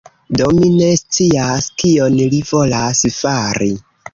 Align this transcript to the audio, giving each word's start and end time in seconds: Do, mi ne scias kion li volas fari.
Do, 0.39 0.45
mi 0.59 0.69
ne 0.77 0.87
scias 1.01 1.67
kion 1.83 2.17
li 2.33 2.43
volas 2.53 3.05
fari. 3.19 3.71